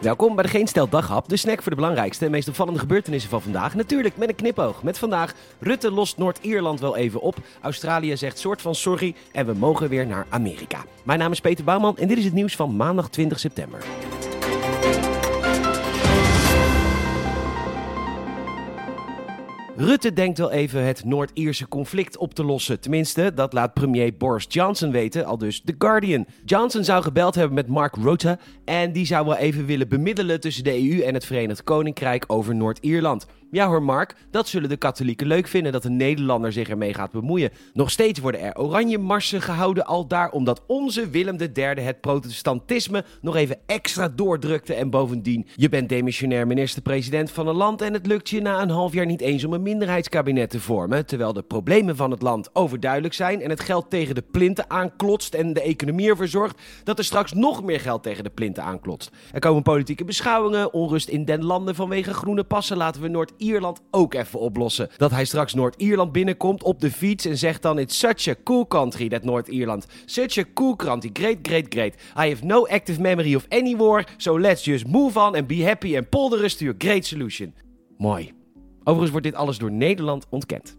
[0.00, 3.30] Welkom bij de Geen Stel Daghap, de snack voor de belangrijkste en meest opvallende gebeurtenissen
[3.30, 3.74] van vandaag.
[3.74, 4.82] Natuurlijk met een knipoog.
[4.82, 7.36] Met vandaag, Rutte lost Noord-Ierland wel even op.
[7.60, 10.84] Australië zegt soort van sorry en we mogen weer naar Amerika.
[11.02, 13.84] Mijn naam is Peter Bouwman en dit is het nieuws van maandag 20 september.
[19.80, 22.80] Rutte denkt wel even het Noord-Ierse conflict op te lossen.
[22.80, 26.26] Tenminste, dat laat premier Boris Johnson weten, al dus The Guardian.
[26.44, 30.64] Johnson zou gebeld hebben met Mark Rutte en die zou wel even willen bemiddelen tussen
[30.64, 33.26] de EU en het Verenigd Koninkrijk over Noord-Ierland.
[33.52, 37.10] Ja hoor Mark, dat zullen de katholieken leuk vinden dat een Nederlander zich ermee gaat
[37.10, 37.50] bemoeien.
[37.72, 43.04] Nog steeds worden er oranje marsen gehouden al daar omdat onze Willem III het protestantisme
[43.20, 44.74] nog even extra doordrukte.
[44.74, 48.70] En bovendien, je bent demissionair minister-president van een land en het lukt je na een
[48.70, 51.06] half jaar niet eens om een minderheidskabinet te vormen.
[51.06, 55.34] Terwijl de problemen van het land overduidelijk zijn en het geld tegen de plinten aanklotst
[55.34, 59.10] en de economie ervoor zorgt dat er straks nog meer geld tegen de plinten aanklotst.
[59.32, 63.80] Er komen politieke beschouwingen, onrust in den landen vanwege groene passen laten we Noord Ierland
[63.90, 64.88] ook even oplossen.
[64.96, 68.66] Dat hij straks Noord-Ierland binnenkomt op de fiets en zegt dan: It's such a cool
[68.66, 69.86] country, that Noord-Ierland.
[70.04, 71.10] Such a cool country.
[71.12, 71.94] Great, great, great.
[71.94, 75.64] I have no active memory of any war, so let's just move on and be
[75.64, 77.54] happy and to your great solution.
[77.98, 78.32] Mooi.
[78.78, 80.76] Overigens wordt dit alles door Nederland ontkend.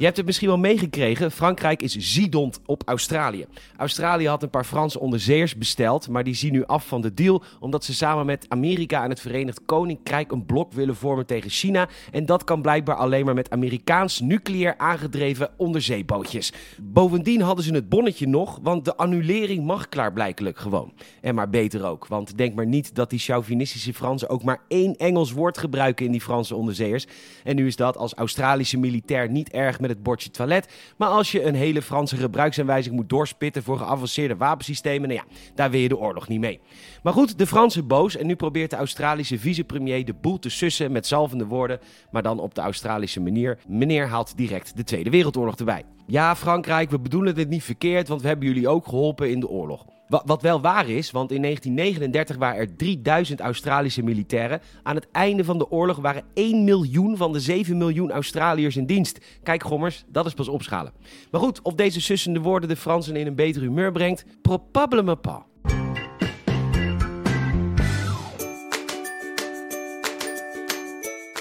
[0.00, 1.30] Je hebt het misschien wel meegekregen.
[1.30, 3.46] Frankrijk is ziedend op Australië.
[3.76, 7.42] Australië had een paar Franse onderzeeërs besteld, maar die zien nu af van de deal
[7.58, 11.88] omdat ze samen met Amerika en het Verenigd Koninkrijk een blok willen vormen tegen China.
[12.12, 16.52] En dat kan blijkbaar alleen maar met Amerikaans nucleair aangedreven onderzeebootjes.
[16.82, 20.92] Bovendien hadden ze het bonnetje nog, want de annulering mag klaarblijkelijk gewoon.
[21.20, 24.96] En maar beter ook, want denk maar niet dat die chauvinistische Fransen ook maar één
[24.96, 27.06] Engels woord gebruiken in die Franse onderzeeërs.
[27.44, 30.68] En nu is dat als Australische militair niet erg met het bordje toilet.
[30.96, 35.70] Maar als je een hele Franse gebruiksaanwijzing moet doorspitten voor geavanceerde wapensystemen, nou ja, daar
[35.70, 36.60] wil je de oorlog niet mee.
[37.02, 40.92] Maar goed, de Fransen boos en nu probeert de Australische vicepremier de boel te sussen
[40.92, 43.58] met zalvende woorden, maar dan op de Australische manier.
[43.68, 45.84] Meneer haalt direct de Tweede Wereldoorlog erbij.
[46.06, 49.48] Ja, Frankrijk, we bedoelen dit niet verkeerd, want we hebben jullie ook geholpen in de
[49.48, 49.84] oorlog.
[50.10, 54.60] Wat wel waar is, want in 1939 waren er 3000 Australische militairen.
[54.82, 58.86] Aan het einde van de oorlog waren 1 miljoen van de 7 miljoen Australiërs in
[58.86, 59.18] dienst.
[59.42, 60.92] Kijk, gommers, dat is pas opschalen.
[61.30, 65.40] Maar goed, of deze sussende woorden de Fransen in een beter humeur brengt, probablement pas.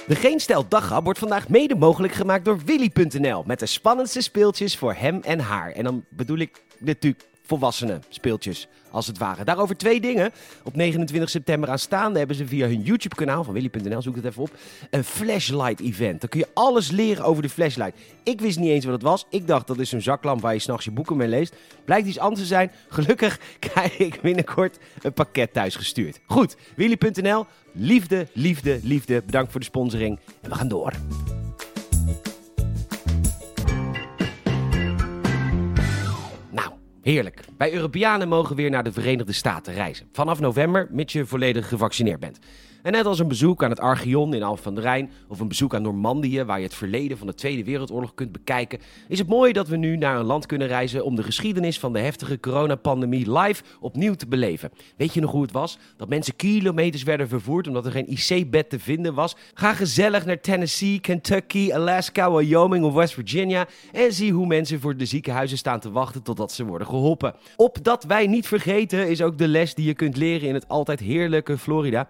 [0.08, 3.44] De Geen Daghap wordt vandaag mede mogelijk gemaakt door Willy.nl.
[3.46, 5.72] Met de spannendste speeltjes voor hem en haar.
[5.72, 9.44] En dan bedoel ik natuurlijk volwassenen speeltjes, als het ware.
[9.44, 10.32] Daarover twee dingen.
[10.64, 14.52] Op 29 september aanstaande hebben ze via hun YouTube-kanaal van willy.nl, zoek het even op,
[14.90, 16.22] een flashlight-event.
[16.22, 18.00] Dan kun je alles leren over de flashlight.
[18.24, 19.26] Ik wist niet eens wat het was.
[19.30, 21.56] Ik dacht dat is zo'n zaklamp waar je s'nachts je boeken mee leest.
[21.86, 22.72] Blijkt iets anders te zijn.
[22.90, 23.40] Gelukkig
[23.70, 26.20] krijg ik binnenkort een pakket thuis gestuurd.
[26.26, 27.46] Goed, willy.nl.
[27.74, 29.22] Liefde, liefde, liefde.
[29.26, 30.20] Bedankt voor de sponsoring.
[30.42, 30.94] En we gaan door.
[37.02, 37.42] Heerlijk.
[37.58, 40.08] Wij Europeanen mogen weer naar de Verenigde Staten reizen.
[40.12, 42.40] Vanaf november, mits je volledig gevaccineerd bent.
[42.84, 45.48] En net als een bezoek aan het Archeon in Alphen van de Rijn of een
[45.48, 49.28] bezoek aan Normandië, waar je het verleden van de Tweede Wereldoorlog kunt bekijken, is het
[49.28, 52.40] mooi dat we nu naar een land kunnen reizen om de geschiedenis van de heftige
[52.40, 54.72] coronapandemie live opnieuw te beleven.
[54.98, 55.78] Weet je nog hoe het was?
[55.98, 59.36] Dat mensen kilometers werden vervoerd omdat er geen IC-bed te vinden was?
[59.54, 64.98] Ga gezellig naar Tennessee, Kentucky, Alaska, Wyoming of West Virginia en zie hoe mensen voor
[64.98, 67.36] de ziekenhuizen staan te wachten totdat ze worden geholpen.
[67.56, 71.00] Opdat wij niet vergeten is ook de les die je kunt leren in het altijd
[71.00, 72.10] heerlijke Florida.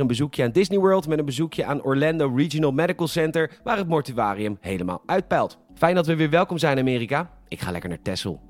[0.00, 3.88] Een bezoekje aan Disney World met een bezoekje aan Orlando Regional Medical Center, waar het
[3.88, 5.58] mortuarium helemaal uitpeilt.
[5.74, 7.30] Fijn dat we weer welkom zijn, Amerika.
[7.48, 8.40] Ik ga lekker naar Texel.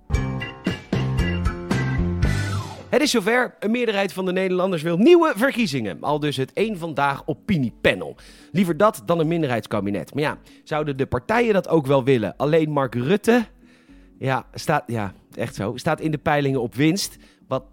[2.88, 3.54] Het is zover.
[3.60, 6.00] Een meerderheid van de Nederlanders wil nieuwe verkiezingen.
[6.00, 8.16] Al dus het één vandaag opiniepanel.
[8.52, 10.14] Liever dat dan een minderheidskabinet.
[10.14, 12.36] Maar ja, zouden de partijen dat ook wel willen?
[12.36, 13.44] Alleen Mark Rutte,
[14.18, 17.16] ja, staat, ja, echt zo, staat in de peilingen op winst.
[17.48, 17.64] Wat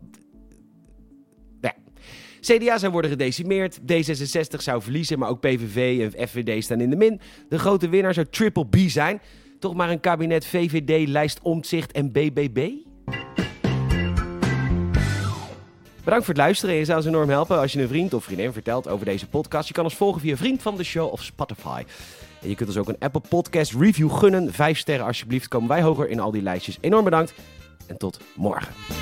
[2.41, 6.95] CDA zou worden gedecimeerd, D66 zou verliezen, maar ook PVV en FVD staan in de
[6.95, 7.19] min.
[7.49, 9.21] De grote winnaar zou Triple B zijn.
[9.59, 12.69] Toch maar een kabinet VVD, lijst Omtzigt en BBB?
[16.03, 16.75] Bedankt voor het luisteren.
[16.75, 19.67] Je zou ons enorm helpen als je een vriend of vriendin vertelt over deze podcast.
[19.67, 21.83] Je kan ons volgen via Vriend van de Show of Spotify.
[22.41, 24.53] En je kunt ons ook een Apple Podcast review gunnen.
[24.53, 25.47] Vijf sterren alsjeblieft.
[25.47, 26.77] Komen wij hoger in al die lijstjes.
[26.81, 27.33] Enorm bedankt
[27.87, 29.00] en tot morgen.